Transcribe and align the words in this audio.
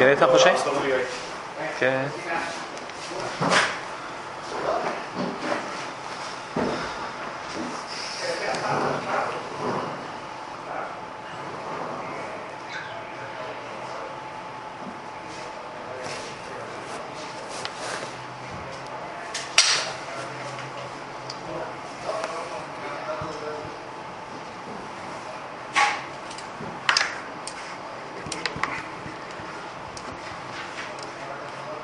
¿Quién 0.00 0.12
está, 0.12 0.28
José? 0.28 0.50
¿Qué? 1.78 1.90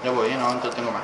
Yo 0.07 0.15
voy, 0.15 0.29
¿eh? 0.29 0.37
no 0.37 0.61
tengo 0.71 0.93
más. 0.93 1.03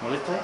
¿Molesta? 0.00 0.36
eh? 0.36 0.40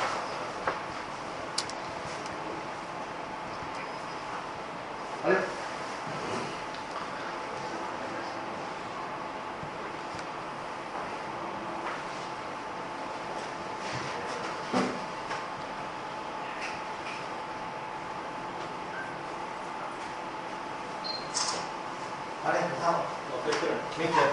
Vale, 22.45 22.59
empezamos. 22.65 23.18
Mister. 23.49 24.29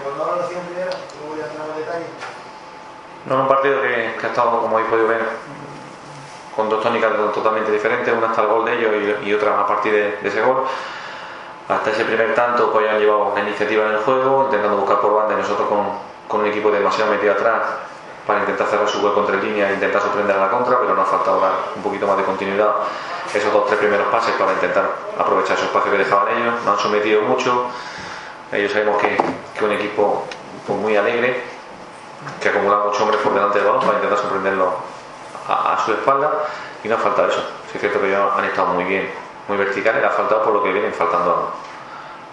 No 3.26 3.40
un 3.40 3.48
partido 3.48 3.82
que, 3.82 4.14
ha 4.22 4.26
estado, 4.26 4.60
como 4.60 4.76
habéis 4.76 4.90
podido 4.90 5.08
ver, 5.08 5.28
con 6.54 6.68
dos 6.68 6.82
tónicas 6.82 7.12
totalmente 7.34 7.72
diferentes, 7.72 8.14
una 8.16 8.28
hasta 8.28 8.42
el 8.42 8.48
gol 8.48 8.64
de 8.64 8.78
ellos 8.78 9.18
y, 9.24 9.34
otra 9.34 9.60
a 9.60 9.66
partir 9.66 9.92
de, 9.92 10.28
ese 10.28 10.40
gol. 10.42 10.64
Hasta 11.68 11.90
ese 11.90 12.04
primer 12.04 12.34
tanto 12.34 12.72
pues 12.72 12.88
han 12.88 13.00
llevado 13.00 13.32
la 13.34 13.42
iniciativa 13.42 13.86
en 13.86 13.92
el 13.92 13.98
juego, 13.98 14.44
intentando 14.44 14.76
buscar 14.76 15.00
por 15.00 15.14
banda 15.14 15.34
y 15.34 15.38
nosotros 15.38 15.68
con, 15.68 15.86
con 16.28 16.40
un 16.42 16.46
equipo 16.46 16.70
demasiado 16.70 17.10
metido 17.10 17.32
atrás 17.32 17.62
para 18.24 18.40
intentar 18.40 18.68
cerrar 18.68 18.88
su 18.88 19.04
hueco 19.04 19.20
entre 19.20 19.42
línea 19.42 19.70
e 19.70 19.74
intentar 19.74 20.00
sorprender 20.00 20.36
a 20.36 20.42
la 20.42 20.50
contra, 20.50 20.78
pero 20.78 20.94
nos 20.94 21.08
ha 21.08 21.10
faltado 21.10 21.40
dar 21.40 21.52
un 21.74 21.82
poquito 21.82 22.06
más 22.06 22.16
de 22.16 22.24
continuidad 22.24 22.72
esos 23.34 23.52
dos 23.52 23.66
tres 23.66 23.78
primeros 23.78 24.06
pases 24.08 24.34
para 24.36 24.52
intentar 24.52 24.88
aprovechar 25.18 25.56
esos 25.56 25.66
espacios 25.66 25.92
que 25.92 25.98
dejaban 25.98 26.36
ellos. 26.36 26.54
Nos 26.64 26.76
han 26.76 26.78
sometido 26.78 27.22
mucho, 27.22 27.66
ellos 28.52 28.72
sabemos 28.72 29.00
que, 29.02 29.16
que 29.58 29.64
un 29.64 29.72
equipo 29.72 30.24
pues, 30.66 30.78
muy 30.78 30.96
alegre, 30.96 31.42
que 32.40 32.48
acumula 32.48 32.78
muchos 32.78 33.00
hombres 33.00 33.20
por 33.20 33.34
delante 33.34 33.58
del 33.58 33.68
balón 33.68 33.82
para 33.82 33.94
intentar 33.94 34.18
sorprenderlo 34.18 34.72
a, 35.48 35.78
su 35.84 35.92
espalda 35.92 36.32
y 36.82 36.88
no 36.88 36.96
ha 36.96 36.98
faltado 36.98 37.28
eso. 37.28 37.40
Sí 37.70 37.72
es 37.74 37.80
cierto 37.80 38.00
que 38.00 38.08
ellos 38.08 38.32
han 38.36 38.44
estado 38.44 38.68
muy 38.68 38.84
bien, 38.84 39.10
muy 39.48 39.56
verticales, 39.56 40.00
le 40.00 40.06
ha 40.06 40.10
faltado 40.10 40.42
por 40.42 40.54
lo 40.54 40.62
que 40.62 40.72
vienen 40.72 40.92
faltando 40.92 41.52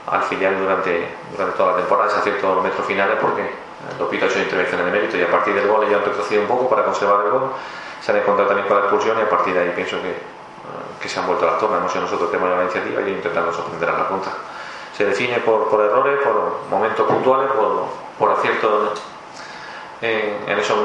al 0.07 0.23
filial 0.23 0.59
durante, 0.59 1.07
durante 1.31 1.57
toda 1.57 1.71
la 1.71 1.77
temporada, 1.77 2.09
se 2.09 2.21
cierto 2.21 2.55
los 2.55 2.63
metros 2.63 2.85
finales 2.85 3.17
porque 3.21 3.49
los 3.99 4.09
Pito 4.09 4.25
ha 4.25 4.27
hecho 4.27 4.39
intervenciones 4.39 4.85
de 4.85 4.91
mérito 4.91 5.17
y 5.17 5.23
a 5.23 5.31
partir 5.31 5.53
del 5.53 5.67
gol 5.67 5.85
ellos 5.85 5.99
han 5.99 6.05
retrocedido 6.05 6.43
un 6.43 6.47
poco 6.47 6.69
para 6.69 6.83
conservar 6.83 7.25
el 7.25 7.31
gol, 7.31 7.51
se 8.01 8.11
han 8.11 8.17
encontrado 8.17 8.49
también 8.49 8.67
con 8.67 8.77
la 8.77 8.83
expulsión 8.83 9.17
y 9.19 9.21
a 9.21 9.29
partir 9.29 9.53
de 9.53 9.61
ahí 9.61 9.71
pienso 9.75 10.01
que, 10.01 10.09
eh, 10.09 10.15
que 11.01 11.09
se 11.09 11.19
han 11.19 11.27
vuelto 11.27 11.45
las 11.45 11.59
tornas, 11.59 11.79
hemos 11.79 11.91
sido 11.91 12.03
nosotros 12.05 12.31
llevado 12.31 12.55
la 12.55 12.63
iniciativa 12.63 13.01
y 13.01 13.11
intentando 13.11 13.53
sorprender 13.53 13.89
a 13.89 13.97
la 13.97 14.07
contra. 14.07 14.31
Se 14.95 15.05
define 15.05 15.39
por, 15.39 15.69
por 15.69 15.81
errores, 15.81 16.19
por 16.23 16.61
momentos 16.69 17.07
puntuales, 17.07 17.51
por, 17.51 17.85
por 18.19 18.31
aciertos 18.37 19.01
en, 20.01 20.43
en 20.47 20.59
esos 20.59 20.77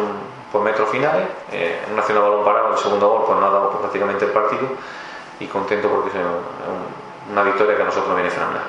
por 0.52 0.62
metros 0.62 0.88
finales, 0.88 1.28
eh, 1.52 1.82
en 1.86 1.92
una 1.92 2.00
acción 2.00 2.22
balón 2.22 2.42
parado, 2.44 2.72
el 2.72 2.78
segundo 2.78 3.06
gol 3.08 3.24
pues 3.26 3.38
no 3.38 3.46
ha 3.46 3.50
dado 3.50 3.68
pues, 3.68 3.80
prácticamente 3.82 4.24
el 4.24 4.30
partido 4.32 4.64
y 5.40 5.46
contento 5.46 5.88
porque 5.90 6.08
es 6.08 6.14
un- 6.24 7.32
una 7.32 7.42
victoria 7.42 7.76
que 7.76 7.82
a 7.82 7.84
nosotros 7.84 8.08
nos 8.08 8.16
viene 8.16 8.30
fenomenal. 8.32 8.64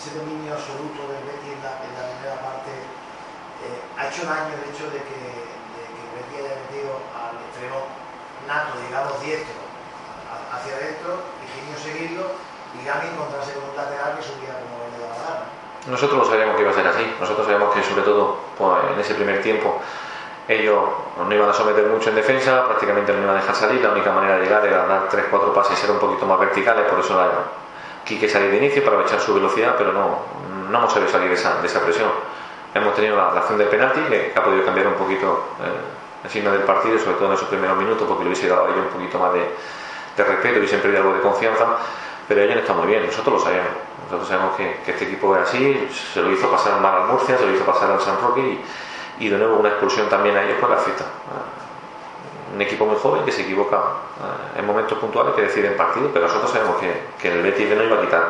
Ese 0.00 0.16
dominio 0.16 0.54
absoluto 0.56 1.04
del 1.12 1.20
Betis 1.28 1.52
en 1.52 1.60
la, 1.60 1.76
primera 1.84 2.40
parte 2.40 2.72
eh, 2.72 3.80
ha 4.00 4.08
hecho 4.08 4.24
daño 4.24 4.56
el 4.56 4.64
hecho 4.72 4.88
de 4.88 5.04
que, 5.04 5.20
de 5.20 5.82
que 5.84 6.00
el 6.00 6.10
Betis 6.16 6.40
haya 6.40 6.56
metido 6.64 6.96
al 7.12 7.36
extremo 7.44 7.84
nato, 8.48 8.72
digamos, 8.88 9.20
diestro, 9.20 9.60
hacia 10.48 10.72
adentro, 10.80 11.28
Higinio 11.44 11.76
seguirlo 11.76 12.24
y 12.80 12.84
Gami 12.84 13.08
encontrarse 13.08 13.54
con 13.54 13.70
un 13.70 13.76
lateral 13.76 14.16
que 14.16 14.22
subía 14.22 14.54
como 14.58 14.82
le 14.90 14.98
daba 14.98 15.14
la 15.14 15.22
gana. 15.22 15.44
Nosotros 15.86 16.28
sabíamos 16.28 16.56
que 16.56 16.62
iba 16.62 16.70
a 16.70 16.74
ser 16.74 16.86
así. 16.86 17.04
Nosotros 17.20 17.46
sabíamos 17.46 17.74
que 17.74 17.82
sobre 17.82 18.02
todo 18.02 18.36
pues, 18.58 18.78
en 18.92 19.00
ese 19.00 19.14
primer 19.14 19.42
tiempo 19.42 19.80
ellos 20.48 20.82
no 21.16 21.34
iban 21.34 21.48
a 21.48 21.54
someter 21.54 21.86
mucho 21.86 22.10
en 22.10 22.16
defensa, 22.16 22.66
prácticamente 22.66 23.12
no 23.12 23.22
iban 23.22 23.36
a 23.36 23.40
dejar 23.40 23.54
salir. 23.54 23.80
La 23.80 23.90
única 23.90 24.12
manera 24.12 24.36
de 24.36 24.44
llegar 24.44 24.66
era 24.66 24.86
dar 24.86 25.08
3-4 25.08 25.52
pases 25.54 25.78
ser 25.78 25.90
un 25.90 25.98
poquito 25.98 26.26
más 26.26 26.38
verticales, 26.38 26.84
por 26.90 27.00
eso 27.00 27.16
la 27.16 27.28
Quique 28.04 28.28
salir 28.28 28.50
de 28.50 28.58
inicio 28.58 28.84
para 28.84 29.00
echar 29.00 29.18
su 29.18 29.32
velocidad, 29.32 29.76
pero 29.78 29.90
no, 29.90 30.18
no 30.70 30.78
hemos 30.78 30.92
sabido 30.92 31.10
salir 31.10 31.28
de 31.28 31.36
esa, 31.36 31.60
de 31.62 31.66
esa 31.66 31.80
presión. 31.80 32.10
Hemos 32.74 32.94
tenido 32.94 33.16
la, 33.16 33.28
acción 33.28 33.56
del 33.56 33.68
penalti 33.68 34.00
que 34.00 34.32
ha 34.36 34.44
podido 34.44 34.62
cambiar 34.62 34.88
un 34.88 34.94
poquito 34.94 35.54
eh, 35.62 36.24
el 36.24 36.30
signo 36.30 36.52
del 36.52 36.62
partido, 36.62 36.98
sobre 36.98 37.16
todo 37.16 37.28
en 37.28 37.34
esos 37.34 37.48
primeros 37.48 37.78
minutos, 37.78 38.06
porque 38.06 38.24
le 38.24 38.30
hubiese 38.30 38.48
dado 38.48 38.66
a 38.66 38.68
ellos 38.68 38.84
un 38.88 38.92
poquito 38.92 39.18
más 39.18 39.32
de, 39.32 39.40
de 40.16 40.24
respeto, 40.24 40.58
hubiesen 40.58 40.80
perdido 40.80 41.00
algo 41.00 41.14
de 41.14 41.20
confianza, 41.20 41.64
pero 42.28 42.42
ellos 42.42 42.56
están 42.56 42.76
muy 42.78 42.86
bien, 42.86 43.04
nosotros 43.06 43.34
lo 43.34 43.40
sabemos. 43.40 43.68
Nosotros 44.04 44.28
sabemos 44.28 44.56
que, 44.56 44.80
este 44.90 45.04
equipo 45.04 45.34
es 45.36 45.42
así, 45.48 45.88
se 46.12 46.22
lo 46.22 46.30
hizo 46.30 46.50
pasar 46.50 46.80
mal 46.80 46.94
al 47.02 47.08
Murcia, 47.08 47.36
se 47.38 47.46
lo 47.46 47.52
hizo 47.54 47.64
pasar 47.64 47.90
al 47.90 48.00
San 48.00 48.20
Roque 48.20 48.40
y, 48.40 49.24
y 49.26 49.28
de 49.28 49.38
nuevo 49.38 49.56
una 49.56 49.70
expulsión 49.70 50.08
también 50.08 50.36
a 50.36 50.42
ellos 50.44 50.58
por 50.60 50.70
la 50.70 50.76
afecta. 50.76 51.04
Un 52.54 52.60
equipo 52.60 52.86
muy 52.86 52.96
joven 52.96 53.24
que 53.24 53.32
se 53.32 53.42
equivoca 53.42 53.76
eh, 53.78 54.58
en 54.60 54.66
momentos 54.66 54.96
puntuales 54.98 55.34
que 55.34 55.42
deciden 55.42 55.76
partido, 55.76 56.10
pero 56.12 56.26
nosotros 56.26 56.50
sabemos 56.52 56.76
que, 56.76 56.92
que 57.20 57.32
el 57.32 57.42
Betis 57.42 57.68
no 57.74 57.82
iba 57.82 57.96
a 57.98 58.00
quitar 58.00 58.22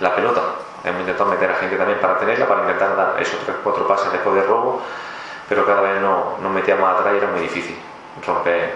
la 0.00 0.14
pelota. 0.14 0.40
Hemos 0.84 1.00
intentado 1.00 1.30
meter 1.30 1.50
a 1.50 1.54
gente 1.56 1.76
también 1.76 1.98
para 1.98 2.18
tenerla, 2.18 2.46
para 2.46 2.60
intentar 2.62 2.94
dar 2.94 3.16
esos 3.20 3.40
3-4 3.64 3.86
pases 3.86 4.12
después 4.12 4.36
del 4.36 4.46
robo, 4.46 4.80
pero 5.48 5.64
cada 5.66 5.80
vez 5.80 6.00
no- 6.00 6.36
nos 6.40 6.52
metíamos 6.52 6.88
atrás 6.88 7.14
y 7.14 7.16
era 7.16 7.28
muy 7.28 7.40
difícil 7.40 7.76
romper, 8.24 8.74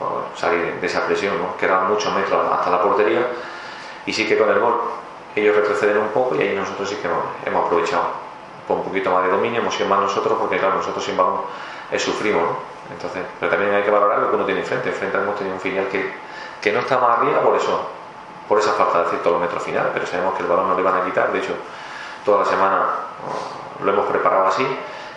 o 0.00 0.36
salir 0.36 0.74
de 0.80 0.86
esa 0.86 1.06
presión, 1.06 1.38
¿no? 1.38 1.56
quedaban 1.56 1.88
muchos 1.88 2.12
metros 2.12 2.44
hasta 2.52 2.70
la 2.70 2.82
portería 2.82 3.20
y 4.08 4.12
sí 4.14 4.26
que 4.26 4.38
con 4.38 4.48
el 4.48 4.58
gol 4.58 4.80
ellos 5.36 5.54
retroceden 5.54 5.98
un 5.98 6.08
poco 6.08 6.34
y 6.34 6.40
ahí 6.40 6.56
nosotros 6.56 6.88
sí 6.88 6.96
que 6.96 7.08
hemos, 7.46 7.66
aprovechado 7.66 8.04
con 8.66 8.78
un 8.78 8.84
poquito 8.84 9.10
más 9.10 9.22
de 9.24 9.30
dominio, 9.30 9.60
hemos 9.60 9.74
sido 9.74 9.86
más 9.86 10.00
nosotros 10.00 10.38
porque 10.40 10.56
claro, 10.58 10.76
nosotros 10.76 11.04
sin 11.04 11.14
balón 11.14 11.42
eh, 11.92 11.98
sufrimos, 11.98 12.42
¿no? 12.42 12.56
Entonces, 12.90 13.22
pero 13.38 13.50
también 13.50 13.74
hay 13.74 13.82
que 13.82 13.90
valorar 13.90 14.20
lo 14.20 14.30
que 14.30 14.36
uno 14.36 14.46
tiene 14.46 14.60
enfrente, 14.60 14.88
enfrente 14.88 15.18
hemos 15.18 15.36
tenido 15.36 15.56
un 15.56 15.60
filial 15.60 15.88
que, 15.88 16.10
que 16.58 16.72
no 16.72 16.80
está 16.80 16.96
más 16.98 17.18
arriba 17.18 17.42
por 17.42 17.54
eso, 17.54 17.86
por 18.48 18.58
esa 18.58 18.72
falta 18.72 19.02
de 19.02 19.10
cierto 19.10 19.38
metro 19.38 19.60
final, 19.60 19.90
pero 19.92 20.06
sabemos 20.06 20.34
que 20.36 20.42
el 20.42 20.48
balón 20.48 20.70
no 20.70 20.74
le 20.74 20.82
van 20.82 21.02
a 21.02 21.04
quitar, 21.04 21.30
de 21.30 21.40
hecho 21.40 21.52
toda 22.24 22.44
la 22.44 22.44
semana 22.46 22.86
oh, 23.28 23.84
lo 23.84 23.92
hemos 23.92 24.06
preparado 24.06 24.46
así, 24.46 24.66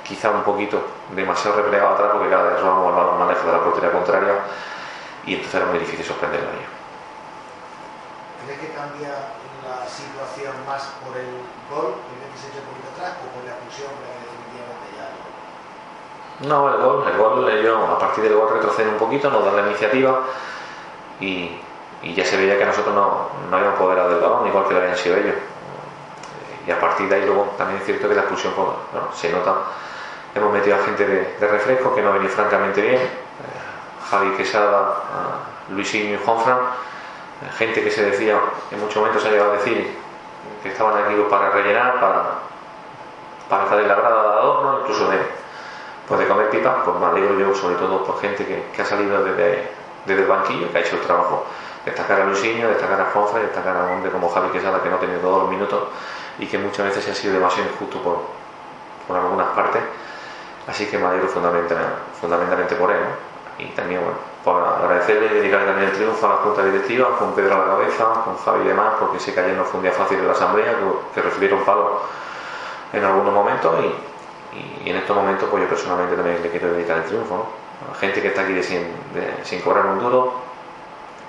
quizá 0.04 0.32
un 0.32 0.44
poquito 0.44 0.82
demasiado 1.16 1.56
replegado 1.56 1.94
atrás 1.94 2.10
porque 2.12 2.30
cada 2.30 2.44
vez 2.44 2.60
robamos 2.60 2.90
el 2.90 2.96
balón 2.96 3.20
más 3.20 3.46
de 3.46 3.52
la 3.54 3.64
portería 3.64 3.92
contraria 3.94 4.34
y 5.26 5.36
entonces 5.36 5.56
era 5.56 5.66
muy 5.68 5.80
difícil 5.80 6.06
sorprenderlo 6.06 6.50
a 6.50 6.54
ellos. 6.54 6.81
¿Crees 8.46 8.60
que 8.60 8.70
cambia 8.74 9.38
la 9.62 9.86
situación 9.86 10.54
más 10.66 10.82
por 11.06 11.14
el 11.18 11.46
gol, 11.70 11.94
que 12.10 12.14
el 12.18 12.26
un 12.26 12.68
poquito 12.74 12.90
atrás, 12.96 13.22
o 13.22 13.30
por 13.30 13.46
la 13.46 13.54
expulsión, 13.54 13.94
que 14.02 14.10
definitivamente 14.26 14.88
ya 14.98 15.08
no? 16.50 16.70
El 16.70 16.82
gol, 16.82 17.06
el 17.08 17.18
gol, 17.18 17.50
ellos 17.50 17.78
a 17.90 18.00
partir 18.00 18.24
del 18.24 18.36
gol 18.36 18.50
retroceden 18.54 18.94
un 18.94 19.00
poquito, 19.00 19.30
nos 19.30 19.46
dan 19.46 19.56
la 19.56 19.68
iniciativa 19.68 20.22
y, 21.20 21.62
ya 22.16 22.26
se 22.26 22.36
veía 22.36 22.58
que 22.58 22.66
nosotros 22.66 22.96
no, 22.96 23.30
no 23.50 23.58
habíamos 23.58 23.78
poderado 23.78 24.10
del 24.10 24.20
balón, 24.20 24.48
igual 24.48 24.66
que 24.68 24.74
lo 24.74 24.80
habían 24.80 24.98
sido 24.98 25.18
ellos. 25.18 25.36
Y 26.66 26.72
a 26.72 26.80
partir 26.80 27.08
de 27.10 27.16
ahí 27.16 27.26
luego 27.26 27.54
también 27.58 27.80
es 27.80 27.86
cierto 27.86 28.08
que 28.08 28.16
la 28.16 28.22
expulsión 28.22 28.54
pues, 28.56 28.68
bueno, 28.92 29.08
se 29.14 29.32
nota. 29.32 29.56
Hemos 30.34 30.54
metido 30.54 30.78
a 30.78 30.80
gente 30.80 31.06
de, 31.06 31.48
refresco 31.48 31.94
que 31.94 32.02
no 32.02 32.10
ha 32.10 32.14
venido 32.14 32.32
francamente 32.32 32.82
bien. 32.82 32.96
Eh, 32.96 33.10
Javi 34.10 34.32
Quesada, 34.38 35.04
eh, 35.70 35.74
Luisinho 35.74 36.16
y 36.16 36.18
Juanfran. 36.18 36.60
Gente 37.58 37.84
que 37.84 37.92
se 37.92 38.04
decía, 38.04 38.40
en 38.72 38.80
muchos 38.80 38.98
momentos 38.98 39.24
se 39.24 39.30
ha 39.30 39.32
llegado 39.32 39.54
a 39.54 39.58
decir 39.58 39.98
que 40.62 40.70
estaban 40.70 41.04
aquí 41.04 41.16
para 41.30 41.50
rellenar, 41.50 42.00
para, 42.00 42.24
para 43.50 43.64
estar 43.64 43.80
en 43.80 43.88
la 43.88 43.96
grada 43.96 44.22
de 44.22 44.40
adorno, 44.40 44.80
incluso 44.82 45.10
de, 45.10 45.18
pues 46.08 46.20
de 46.20 46.28
comer 46.28 46.50
pipas, 46.50 46.76
pues 46.86 46.98
me 46.98 47.06
alegro 47.06 47.40
yo 47.40 47.56
sobre 47.56 47.76
todo 47.76 48.04
por 48.04 48.20
gente 48.22 48.46
que, 48.46 48.66
que 48.76 48.82
ha 48.82 48.86
salido 48.86 49.24
desde, 49.24 49.70
desde 50.06 50.22
el 50.22 50.28
banquillo, 50.28 50.72
que 50.72 50.78
ha 50.78 50.82
hecho 50.82 50.96
el 50.96 51.02
trabajo. 51.02 51.46
Destacar 51.86 52.22
a 52.22 52.26
Luisinho, 52.26 52.70
destacar 52.70 53.02
a 53.02 53.06
Juanfra, 53.06 53.40
destacar 53.40 53.76
a 53.76 53.84
un 53.86 53.92
hombre 53.94 54.12
como 54.12 54.30
Javi 54.30 54.50
Quesada 54.50 54.84
que 54.84 54.90
no 54.90 54.98
ha 54.98 55.00
tenido 55.00 55.20
todos 55.20 55.44
los 55.44 55.50
minutos 55.50 55.80
y 56.38 56.46
que 56.46 56.60
muchas 56.60 56.86
veces 56.86 57.10
ha 57.10 57.16
sido 57.16 57.34
demasiado 57.34 57.70
injusto 57.72 57.98
por, 58.04 58.20
por 59.08 59.18
algunas 59.18 59.48
partes. 59.48 59.82
Así 60.68 60.86
que 60.86 61.00
me 61.00 61.08
alegro 61.08 61.28
fundamentalmente, 61.28 61.76
fundamentalmente 62.20 62.76
por 62.76 62.92
él. 62.92 63.00
Y 63.58 63.66
también, 63.70 64.02
bueno, 64.02 64.18
para 64.44 64.78
agradecerle 64.78 65.28
y 65.28 65.34
dedicarle 65.36 65.68
también 65.68 65.90
el 65.90 65.96
triunfo 65.96 66.26
a 66.26 66.30
la 66.30 66.36
Junta 66.38 66.64
Directiva, 66.64 67.18
con 67.18 67.34
Pedro 67.34 67.56
a 67.56 67.60
la 67.60 67.66
cabeza, 67.66 68.06
con 68.26 68.38
Javi 68.38 68.66
y 68.66 68.68
demás, 68.70 68.94
porque 69.00 69.20
sé 69.20 69.34
que 69.34 69.40
ayer 69.40 69.56
no 69.56 69.64
fue 69.64 69.78
un 69.78 69.84
día 69.84 69.92
fácil 69.92 70.18
en 70.18 70.28
la 70.28 70.34
Asamblea, 70.34 70.76
que, 71.14 71.22
recibieron 71.22 71.64
palos 71.64 72.02
en 72.94 73.04
algunos 73.04 73.34
momentos 73.34 73.74
y, 73.84 74.90
en 74.90 74.98
estos 74.98 75.16
momentos 75.16 75.48
pues 75.50 75.64
yo 75.64 75.70
personalmente 75.70 76.16
también 76.16 76.42
le 76.42 76.50
quiero 76.50 76.74
dedicar 76.74 76.98
el 76.98 77.06
triunfo. 77.06 77.46
A 77.86 77.94
la 77.94 77.98
gente 77.98 78.22
que 78.22 78.30
está 78.30 78.42
aquí 78.42 78.62
sin, 78.64 79.62
cobrar 79.62 79.86
un 79.86 80.00
duro, 80.00 80.34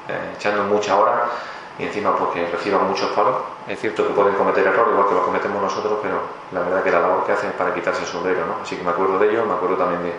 eh, 0.09 0.35
echando 0.37 0.65
muchas 0.65 0.97
horas 0.97 1.31
y 1.79 1.85
encima 1.85 2.17
porque 2.17 2.47
reciban 2.51 2.89
muchos 2.89 3.11
palos. 3.11 3.37
Es 3.69 3.79
cierto 3.79 4.07
que 4.09 4.15
pueden 4.15 4.35
cometer 4.35 4.67
errores 4.67 4.93
igual 4.93 5.09
que 5.09 5.15
los 5.15 5.25
cometemos 5.25 5.63
nosotros, 5.63 5.99
pero 6.03 6.21
la 6.51 6.61
verdad 6.61 6.83
que 6.83 6.91
la 6.91 7.01
labor 7.01 7.25
que 7.25 7.33
hacen 7.33 7.51
es 7.51 7.57
para 7.57 7.73
quitarse 7.73 8.03
el 8.03 8.09
sombrero, 8.09 8.45
¿no? 8.47 8.57
Así 8.63 8.77
que 8.77 8.83
me 8.83 8.91
acuerdo 8.91 9.19
de 9.19 9.31
ellos, 9.31 9.47
me 9.47 9.55
acuerdo 9.55 9.77
también 9.77 10.03
de, 10.03 10.15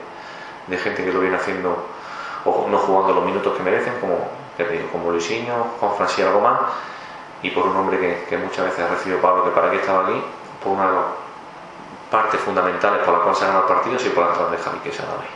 de 0.68 0.78
gente 0.78 1.04
que 1.04 1.12
lo 1.12 1.20
viene 1.20 1.36
haciendo 1.36 1.76
o 2.46 2.68
no 2.70 2.78
jugando 2.78 3.14
los 3.14 3.26
minutos 3.26 3.56
que 3.58 3.64
merecen, 3.64 4.00
como, 4.00 4.28
te 4.58 4.86
como 4.92 5.12
Luisinho, 5.12 5.68
Juan 5.80 5.96
Fran 5.96 6.10
y 6.18 6.22
algo 6.22 6.42
más, 6.42 6.60
y 7.42 7.50
por 7.52 7.68
un 7.68 7.76
hombre 7.78 8.00
que, 8.00 8.26
que 8.30 8.38
muchas 8.38 8.66
veces 8.66 8.86
ha 8.86 8.90
recibido 8.90 9.22
Pablo, 9.22 9.44
que 9.46 9.52
para 9.52 9.72
qué 9.72 9.78
estaba 9.78 10.08
aquí, 10.08 10.22
por 10.64 10.74
una 10.74 10.88
de 10.88 10.94
las 10.96 11.06
partes 12.12 12.40
fundamentales 12.42 13.00
por 13.04 13.14
las 13.14 13.22
cuales 13.24 13.38
se 13.40 13.44
ha 13.46 13.48
ganado 13.48 13.68
el 13.68 13.74
partido, 13.74 13.96
y 14.00 14.10
por 14.10 14.24
la 14.24 14.30
entrada 14.32 14.52
de 14.52 14.58
Javi 14.58 14.80
que 14.80 14.92
se 14.92 15.02
ha 15.02 15.06
dado 15.06 15.20
ahí. 15.20 15.34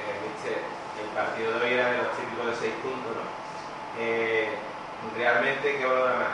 Eh, 0.00 0.60
el 1.02 1.08
partido 1.16 1.58
de 1.58 1.66
hoy 1.66 1.72
era 1.74 1.90
de 1.92 1.98
los 1.98 2.12
típicos 2.16 2.46
de 2.46 2.54
6 2.54 2.74
puntos, 2.82 3.12
¿no? 3.16 3.24
Eh, 3.98 4.48
realmente, 5.16 5.76
¿qué 5.76 5.84
valora 5.84 6.14
más? 6.14 6.32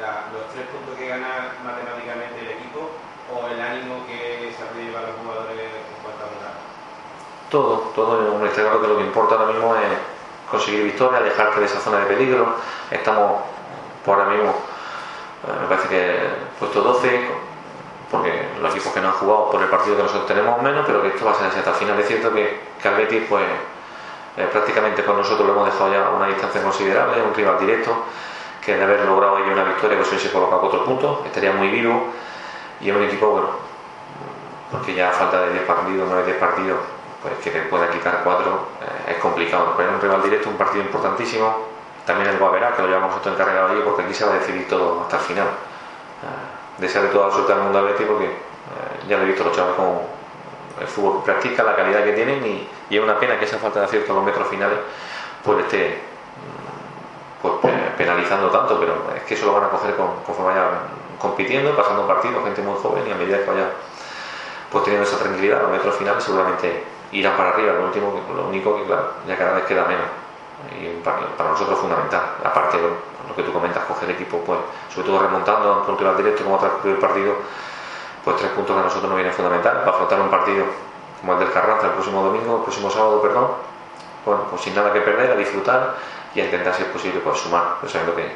La- 0.00 0.26
¿Los 0.32 0.50
tres 0.52 0.66
puntos 0.68 0.96
que 0.98 1.08
gana 1.08 1.54
matemáticamente 1.62 2.40
el 2.40 2.50
equipo 2.58 2.90
o 3.30 3.46
el 3.46 3.60
ánimo 3.60 4.06
que 4.06 4.50
se 4.50 4.62
ha 4.62 4.70
llevar 4.74 5.04
los 5.06 5.16
jugadores 5.22 5.58
en 5.58 5.98
cuanto 6.02 6.24
a? 6.24 6.73
Todo, 7.54 7.92
todo, 7.94 8.34
hombre, 8.34 8.48
está 8.48 8.62
que 8.62 8.88
lo 8.88 8.96
que 8.98 9.04
importa 9.04 9.36
ahora 9.36 9.52
mismo 9.52 9.76
es 9.76 9.82
conseguir 10.50 10.82
victoria, 10.82 11.18
alejarte 11.18 11.60
de 11.60 11.66
esa 11.66 11.78
zona 11.78 12.00
de 12.00 12.06
peligro. 12.06 12.48
Estamos 12.90 13.42
por 14.04 14.18
ahora 14.18 14.32
mismo, 14.32 14.50
eh, 14.50 15.60
me 15.60 15.68
parece 15.68 15.88
que 15.88 16.18
puesto 16.58 16.82
12, 16.82 17.28
porque 18.10 18.48
los 18.60 18.74
equipos 18.74 18.92
que 18.92 19.00
no 19.00 19.06
han 19.06 19.14
jugado 19.14 19.52
por 19.52 19.62
el 19.62 19.68
partido 19.68 19.94
que 19.96 20.02
nosotros 20.02 20.26
tenemos 20.26 20.60
menos, 20.62 20.82
pero 20.84 21.00
que 21.00 21.14
esto 21.14 21.26
va 21.26 21.30
a 21.30 21.34
ser 21.36 21.46
así 21.46 21.60
hasta 21.60 21.70
el 21.70 21.76
final. 21.76 22.00
Es 22.00 22.08
cierto 22.08 22.32
que, 22.34 22.58
que 22.82 23.26
pues 23.28 23.44
eh, 24.36 24.48
prácticamente 24.50 25.04
con 25.04 25.16
nosotros 25.16 25.46
lo 25.46 25.52
hemos 25.52 25.66
dejado 25.66 25.92
ya 25.92 26.06
a 26.06 26.10
una 26.10 26.26
distancia 26.26 26.60
considerable, 26.60 27.22
un 27.22 27.34
rival 27.34 27.60
directo, 27.60 27.94
que 28.66 28.74
de 28.74 28.82
haber 28.82 29.04
logrado 29.04 29.36
ahí 29.36 29.44
una 29.44 29.62
victoria, 29.62 29.96
pues 29.96 30.10
hoy 30.10 30.18
se 30.18 30.32
coloca 30.32 30.56
cuatro 30.56 30.84
puntos, 30.84 31.24
estaría 31.24 31.52
muy 31.52 31.68
vivo 31.68 32.06
y 32.80 32.90
es 32.90 32.96
un 32.96 33.04
equipo, 33.04 33.28
bueno, 33.28 33.50
porque 34.72 34.92
ya 34.92 35.12
falta 35.12 35.42
de 35.42 35.52
10 35.52 35.66
partidos, 35.66 36.08
9 36.10 36.24
10 36.26 36.38
partidos, 36.38 36.78
pues 37.24 37.34
que 37.42 37.50
te 37.50 37.60
pueda 37.62 37.88
quitar 37.90 38.20
4 38.22 38.58
es 39.08 39.16
complicado. 39.16 39.72
Pero 39.76 39.88
es 39.88 39.94
un 39.96 40.00
rival 40.02 40.22
directo, 40.22 40.50
un 40.50 40.56
partido 40.58 40.84
importantísimo. 40.84 41.72
También 42.06 42.28
el 42.30 42.38
Guaverá, 42.38 42.76
que 42.76 42.82
lo 42.82 42.88
llevamos 42.88 43.10
nosotros 43.12 43.34
encargado 43.34 43.68
allí, 43.72 43.80
porque 43.82 44.02
aquí 44.02 44.12
se 44.12 44.26
va 44.26 44.32
a 44.32 44.38
decidir 44.38 44.68
todo 44.68 45.00
hasta 45.00 45.16
el 45.16 45.22
final. 45.22 45.46
Eh, 45.46 46.80
desearle 46.82 47.08
toda 47.10 47.28
la 47.28 47.32
suerte 47.34 47.52
al 47.54 47.60
mundo 47.62 47.82
Betis, 47.82 48.06
porque 48.06 48.26
eh, 48.26 49.08
ya 49.08 49.16
lo 49.16 49.22
he 49.24 49.26
visto 49.26 49.42
los 49.42 49.56
chavales 49.56 49.76
como 49.76 50.06
el 50.80 50.86
fútbol 50.86 51.20
que 51.24 51.32
practican, 51.32 51.64
la 51.66 51.76
calidad 51.76 52.04
que 52.04 52.12
tienen, 52.12 52.44
y, 52.46 52.68
es 52.90 53.00
una 53.00 53.18
pena 53.18 53.38
que 53.38 53.46
esa 53.46 53.56
falta 53.58 53.80
de 53.80 53.86
acierto 53.86 54.12
a 54.12 54.16
los 54.16 54.24
metros 54.24 54.46
finales 54.48 54.78
pues 55.42 55.58
esté 55.64 55.98
mm, 56.36 57.42
pues, 57.42 57.54
pe- 57.62 57.90
penalizando 57.96 58.50
tanto, 58.50 58.78
pero 58.78 58.94
es 59.16 59.22
que 59.22 59.34
eso 59.34 59.46
lo 59.46 59.54
van 59.54 59.64
a 59.64 59.68
coger 59.70 59.94
con- 59.96 60.22
conforme 60.26 60.52
vayan 60.52 60.68
compitiendo, 61.18 61.74
pasando 61.76 62.06
partidos, 62.06 62.42
gente 62.44 62.60
muy 62.62 62.76
joven, 62.80 63.06
y 63.08 63.12
a 63.12 63.14
medida 63.14 63.38
que 63.38 63.50
vaya 63.50 63.68
pues 64.70 64.84
teniendo 64.84 65.08
esa 65.08 65.18
tranquilidad, 65.18 65.62
los 65.62 65.70
metros 65.70 65.94
finales 65.96 66.22
seguramente 66.22 66.84
irán 67.14 67.36
para 67.36 67.50
arriba. 67.50 67.72
Lo, 67.72 67.86
último, 67.86 68.20
lo 68.34 68.48
único 68.48 68.76
que, 68.76 68.84
claro, 68.84 69.08
ya 69.26 69.36
cada 69.38 69.54
vez 69.54 69.64
queda 69.64 69.84
menos. 69.86 70.06
Y 70.78 71.00
para, 71.02 71.50
nosotros 71.50 71.76
es 71.76 71.80
fundamental. 71.80 72.22
Aparte, 72.44 72.78
lo, 72.78 72.88
lo 73.28 73.34
que 73.36 73.42
tú 73.42 73.52
comentas, 73.52 73.84
coger 73.84 74.10
el 74.10 74.16
equipo, 74.16 74.38
pues, 74.44 74.58
sobre 74.92 75.06
todo 75.06 75.20
remontando 75.20 75.80
ante 75.80 75.90
un 75.90 75.98
rival 75.98 76.16
directo, 76.16 76.44
como 76.44 76.56
ha 76.56 76.88
el 76.88 76.96
partido, 76.96 77.34
pues 78.24 78.36
tres 78.36 78.50
puntos 78.52 78.74
que 78.74 78.80
a 78.80 78.84
nosotros 78.84 79.08
nos 79.08 79.16
vienen 79.16 79.32
fundamental 79.32 79.78
para 79.80 79.90
afrontar 79.90 80.20
un 80.20 80.30
partido 80.30 80.64
como 81.20 81.34
el 81.34 81.38
del 81.38 81.52
Carranza 81.52 81.86
el 81.86 81.92
próximo 81.92 82.22
domingo, 82.22 82.56
el 82.56 82.62
próximo 82.62 82.90
sábado, 82.90 83.22
perdón. 83.22 83.48
Bueno, 84.26 84.42
pues 84.50 84.62
sin 84.62 84.74
nada 84.74 84.92
que 84.92 85.00
perder, 85.00 85.30
a 85.30 85.36
disfrutar 85.36 85.94
y 86.34 86.40
a 86.40 86.44
intentar, 86.44 86.74
si 86.74 86.82
es 86.82 86.88
posible, 86.88 87.20
pues 87.20 87.38
sumar, 87.38 87.76
pero 87.80 87.92
sabiendo 87.92 88.16
que, 88.16 88.26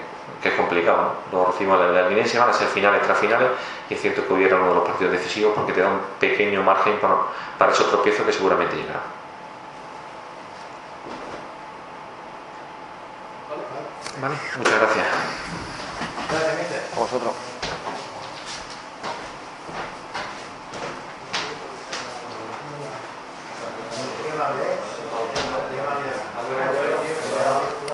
que 0.42 0.48
es 0.50 0.54
complicado. 0.54 0.96
¿no? 1.02 1.12
Luego 1.32 1.52
recibimos 1.52 1.80
la, 1.80 1.88
la 1.88 2.00
Albinesia, 2.06 2.40
van 2.40 2.50
a 2.50 2.52
ser 2.52 2.68
finales 2.68 3.02
tras 3.02 3.18
finales, 3.18 3.48
y 3.90 3.94
es 3.94 4.00
cierto 4.00 4.26
que 4.26 4.32
hubiera 4.32 4.56
uno 4.56 4.68
de 4.68 4.74
los 4.74 4.84
partidos 4.84 5.12
decisivos 5.12 5.52
porque 5.54 5.72
te 5.72 5.80
da 5.80 5.88
un 5.88 6.00
pequeño 6.20 6.62
margen 6.62 6.98
para, 7.00 7.16
para 7.58 7.72
esos 7.72 7.88
tropiezos 7.90 8.24
que 8.24 8.32
seguramente 8.32 8.76
llegarán. 8.76 9.18
Vale, 14.20 14.34
muchas 14.56 14.80
gracias. 14.80 15.06
Gracias, 16.30 16.58
mister. 16.58 16.82
A 16.94 16.98
vosotros. 16.98 17.57